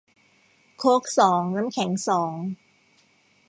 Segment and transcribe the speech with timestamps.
[0.77, 2.35] โค้กสอง น้ำแข็งสอง